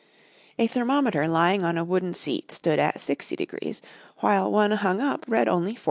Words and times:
A 0.57 0.65
thermometer 0.65 1.27
lying 1.27 1.61
on 1.61 1.77
a 1.77 1.83
wooden 1.83 2.15
seat 2.15 2.51
stood 2.51 2.79
at 2.79 2.95
60°, 2.97 3.81
while 4.17 4.51
one 4.51 4.71
hung 4.71 4.99
up 4.99 5.23
read 5.27 5.47
only 5.47 5.75
48°. 5.75 5.79